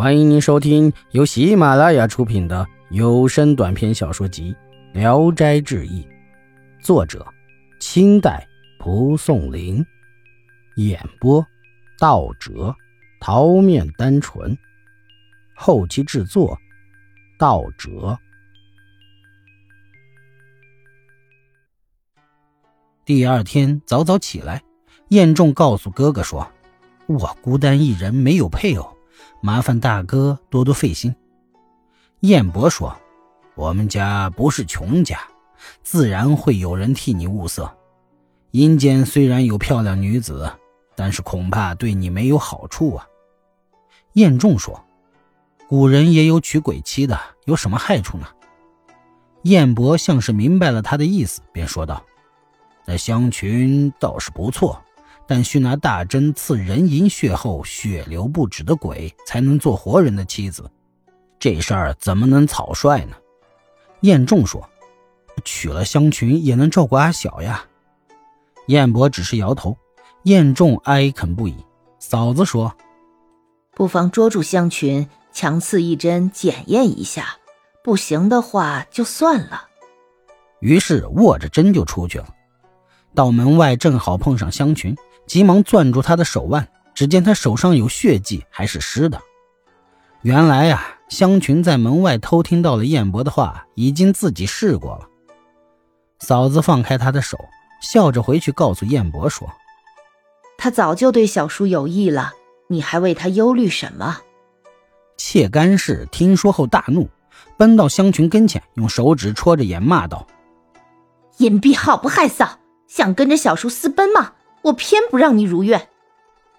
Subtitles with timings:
[0.00, 4.56] 欢迎您收听由喜马拉雅出品的有声短篇小说集
[4.98, 6.02] 《聊斋志异》，
[6.82, 7.26] 作者：
[7.80, 8.48] 清代
[8.78, 9.84] 蒲松龄，
[10.76, 11.46] 演播：
[11.98, 12.74] 道哲、
[13.20, 14.56] 桃面单纯，
[15.54, 16.58] 后期制作：
[17.38, 18.18] 道哲。
[23.04, 24.62] 第二天早早起来，
[25.08, 26.50] 燕仲告诉哥哥说
[27.04, 28.96] ：“我孤单一人，没有配偶。”
[29.40, 31.14] 麻烦大哥多多费心。
[32.20, 32.94] 燕伯说
[33.56, 35.18] ：“我们家不是穷家，
[35.82, 37.70] 自然会有人替你物色。
[38.50, 40.52] 阴间虽然有漂亮女子，
[40.94, 43.06] 但是恐怕对你没有好处啊。”
[44.14, 44.84] 燕仲说
[45.68, 48.26] ：“古人也有娶鬼妻的，有什么害处呢？”
[49.44, 52.04] 燕伯像是明白了他的意思，便说道
[52.84, 54.78] ：“那香群倒是不错。”
[55.30, 60.68] 但需拿大针刺人阴穴后血流不止的鬼才能做活人的妻子，
[61.38, 63.16] 这事儿怎么能草率呢？
[64.00, 64.68] 燕仲说
[65.44, 67.64] ：“娶了香群也能照顾阿小呀。”
[68.66, 69.76] 燕伯只是摇头。
[70.24, 71.54] 燕仲哀恳不已。
[72.00, 72.74] 嫂子说
[73.76, 77.36] ：“不妨捉住香群，强刺一针检验一下，
[77.84, 79.68] 不行的话就算了。”
[80.58, 82.34] 于是握着针就出去了。
[83.14, 84.92] 到门外正好碰上香群。
[85.30, 89.22] 急忙攥住他的手腕，只见他手上有血迹，还是湿的。
[90.22, 95.06] 原来呀，香群在门外偷听到了燕伯的话，已经自己试过了。
[96.18, 97.38] 嫂子放开他的手，
[97.80, 99.48] 笑着回去告诉燕伯说
[100.58, 102.32] ：“他早就对小叔有意了，
[102.66, 104.18] 你还为他忧虑什么？”
[105.16, 107.08] 妾干氏听说后大怒，
[107.56, 110.26] 奔到香群跟前，用手指戳着眼骂道
[111.38, 112.48] ：“隐蔽好不害臊，
[112.88, 114.32] 想跟着小叔私奔吗？”
[114.62, 115.88] 我偏不让你如愿。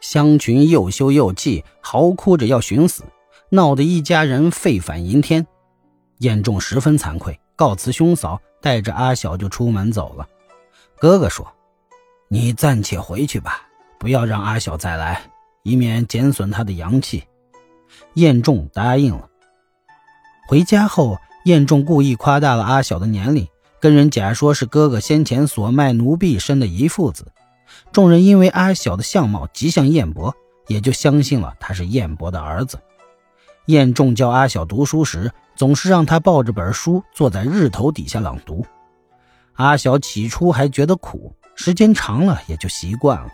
[0.00, 3.04] 香群又羞又气，嚎哭着要寻死，
[3.50, 5.46] 闹得一家人沸反迎天。
[6.18, 10.26] 燕仲十分惭愧，告辞兄嫂，带着阿小就出门走了。
[10.98, 11.46] 哥哥说
[12.28, 13.62] ：“你暂且回去吧，
[13.98, 15.30] 不要让阿小再来，
[15.62, 17.24] 以免减损他的阳气。”
[18.14, 19.28] 燕仲答应了。
[20.48, 23.46] 回家后，燕仲故意夸大了阿小的年龄，
[23.80, 27.26] 跟人假说是哥哥先前所卖奴婢生的遗父子。
[27.92, 30.34] 众人因为阿小的相貌极像燕伯，
[30.68, 32.78] 也就相信了他是燕伯的儿子。
[33.66, 38.64] 燕仲教阿小读书时，总是让他抱着本书坐在日头底下朗读。
[39.54, 43.28] 阿小起初还觉得苦，时间长了也就习惯了。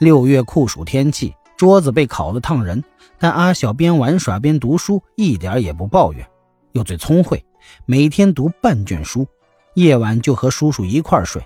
[0.00, 2.82] 六月酷暑天气，桌子被烤得烫人，
[3.18, 6.26] 但阿小边玩耍边读书，一点也不抱怨，
[6.72, 7.44] 又最聪慧，
[7.84, 9.26] 每天读半卷书，
[9.74, 11.42] 夜晚就和叔叔一块睡。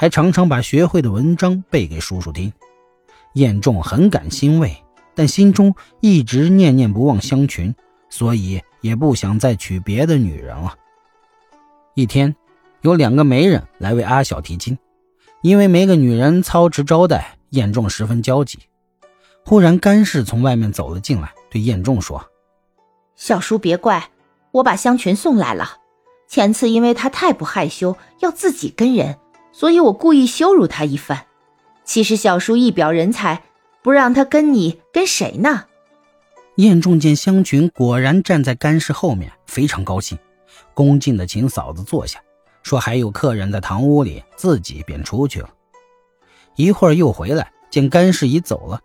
[0.00, 2.52] 还常常把学会的文章背给叔叔听，
[3.32, 4.76] 燕仲很感欣慰，
[5.16, 7.74] 但心中一直念念不忘香群，
[8.08, 10.76] 所以也不想再娶别的女人了。
[11.94, 12.36] 一天，
[12.82, 14.78] 有两个媒人来为阿小提亲，
[15.42, 18.60] 因为没个女人操持招待，燕仲十分焦急。
[19.44, 22.24] 忽然，干氏从外面走了进来，对燕仲说
[23.16, 24.10] ：“小叔别怪，
[24.52, 25.78] 我把香群送来了。
[26.28, 29.16] 前次因为他太不害羞，要自己跟人。”
[29.58, 31.26] 所以我故意羞辱他一番。
[31.84, 33.42] 其实小叔一表人才，
[33.82, 35.64] 不让他跟你跟谁呢？
[36.58, 40.16] 燕仲见香群果然站在干氏后面，非常高兴，
[40.74, 42.20] 恭敬的请嫂子坐下，
[42.62, 45.50] 说还有客人在堂屋里，自己便出去了。
[46.54, 48.80] 一会儿又回来，见干氏已走了，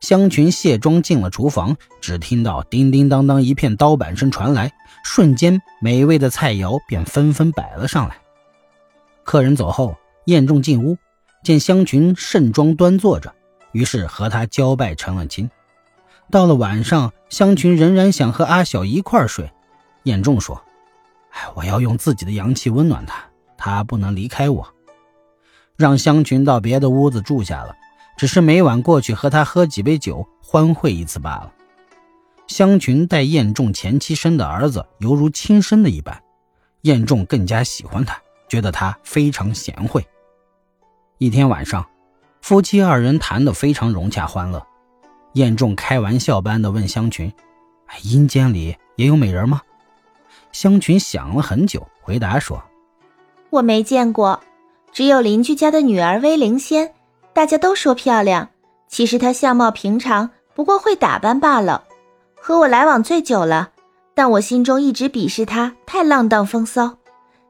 [0.00, 4.70] 香群卸妆进了厨房，只听到叮叮当当一片刀板声传来，
[5.04, 8.18] 瞬间美味的菜肴便纷纷摆了上来。
[9.24, 9.96] 客人走后。
[10.26, 10.96] 燕仲进屋，
[11.42, 13.34] 见香群盛装端坐着，
[13.72, 15.50] 于是和他交拜成了亲。
[16.30, 19.50] 到了晚上，香群仍然想和阿小一块睡。
[20.04, 20.62] 燕仲说
[21.32, 23.24] ：“哎，我要用自己的阳气温暖他，
[23.56, 24.74] 他不能离开我。”
[25.76, 27.74] 让香群到别的屋子住下了，
[28.16, 31.52] 只是每晚过去和他喝几杯酒，欢会一次罢了。
[32.46, 36.22] 香群待燕仲前妻生的儿子犹如亲生的一般，
[36.82, 40.06] 燕仲更加喜欢他，觉得他非常贤惠。
[41.22, 41.86] 一天晚上，
[42.40, 44.60] 夫妻二人谈得非常融洽欢乐。
[45.34, 47.32] 燕仲开玩笑般的问香群
[48.02, 49.62] ：“阴间里也有美人吗？”
[50.50, 52.60] 香群想了很久，回答说
[53.50, 54.40] ：“我没见过，
[54.90, 56.92] 只有邻居家的女儿威灵仙，
[57.32, 58.48] 大家都说漂亮。
[58.88, 61.84] 其实她相貌平常，不过会打扮罢了。
[62.34, 63.70] 和我来往最久了，
[64.12, 66.96] 但我心中一直鄙视她太浪荡风骚。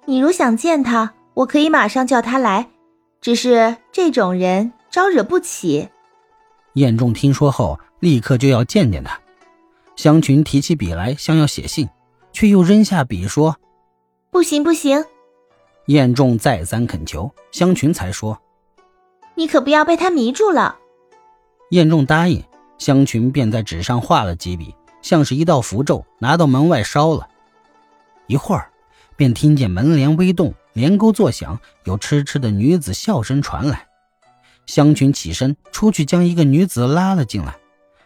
[0.04, 2.68] 你如想见她，我可以马上叫她来。”
[3.22, 5.88] 只是这种人招惹不起。
[6.74, 9.18] 燕仲听说后，立刻就要见见他。
[9.94, 11.88] 香群提起笔来，想要写信，
[12.32, 13.56] 却又扔下笔说
[14.30, 15.04] ：“不行，不行。”
[15.86, 18.40] 燕仲再三恳求，香群才说
[19.36, 20.78] ：“你可不要被他迷住了。”
[21.70, 22.42] 燕仲答应，
[22.76, 27.28] 香群便在纸上画了几笔，像是一道符咒，拿到门外烧了。
[28.26, 28.70] 一会儿，
[29.14, 33.86] 便听见门帘微动，帘钩作响，有痴痴的女子笑声传来。
[34.66, 37.56] 香群起身出去，将一个女子拉了进来。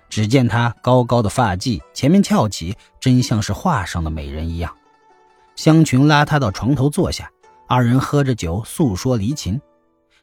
[0.09, 4.75] 只见她高高的发髻前面翘起，真像是画上的美人一样。
[5.55, 7.31] 香群拉她到床头坐下，
[7.69, 9.61] 二人喝着酒，诉说离情。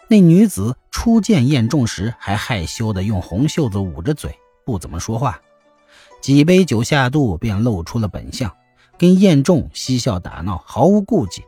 [0.09, 5.39] 那女子初见燕仲时，还害羞的用红袖子捂着嘴，不怎么说话。
[6.21, 8.51] 几杯酒下肚，便露出了本相，
[8.97, 11.43] 跟燕仲嬉笑打闹，毫无顾忌。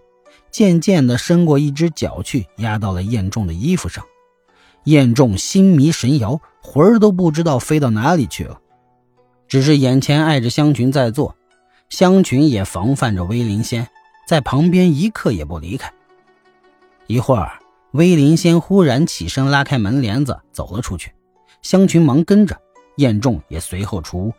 [0.56, 4.06] 渐渐的伸过一只脚去，压到了燕仲的衣服上。
[4.86, 8.62] 燕仲心迷神摇，魂儿都不知道飞到哪里去了。
[9.50, 11.36] 只是眼前碍着香群在坐，
[11.90, 13.86] 香群也防范着威灵仙，
[14.26, 15.92] 在旁边一刻也不离开。
[17.08, 17.60] 一会儿，
[17.92, 21.12] 威灵仙忽然起身拉开门帘子走了出去，
[21.62, 22.58] 香群忙跟着，
[22.96, 24.34] 燕仲也随后出屋。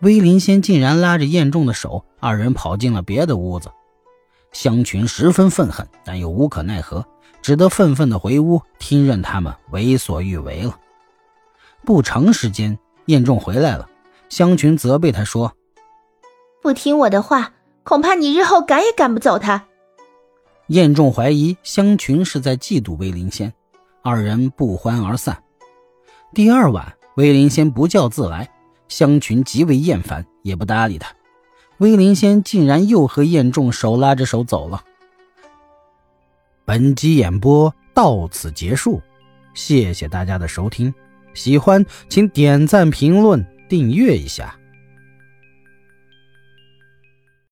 [0.00, 3.70] 威灵仙竟然拉着燕仲的手，二人跑进了别的屋子。
[4.52, 7.04] 香群十分愤恨，但又无可奈何。
[7.40, 10.78] 只得愤愤地回屋，听任他们为所欲为了。
[11.84, 13.88] 不长时间，燕仲回来了，
[14.28, 15.54] 香群责备他说
[16.60, 17.52] ：“不听我的话，
[17.84, 19.64] 恐怕你日后赶也赶不走他。”
[20.68, 23.54] 燕仲怀疑香群是在嫉妒威灵仙，
[24.02, 25.42] 二人不欢而散。
[26.34, 28.50] 第二晚，威灵仙不叫自来，
[28.88, 31.10] 香群极为厌烦，也不搭理他。
[31.78, 34.82] 威灵仙竟然又和燕仲手拉着手走了。
[36.64, 39.00] 本集演播到此结束，
[39.54, 40.92] 谢谢大家的收听，
[41.34, 44.58] 喜欢请点赞、评论、订阅一下。